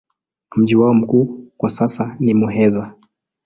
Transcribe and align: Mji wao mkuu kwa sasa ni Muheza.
Mji 0.55 0.75
wao 0.75 0.93
mkuu 0.93 1.47
kwa 1.57 1.69
sasa 1.69 2.15
ni 2.19 2.33
Muheza. 2.33 2.93